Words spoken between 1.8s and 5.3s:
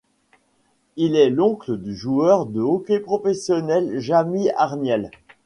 joueur de hockey professionnel, Jamie Arniel.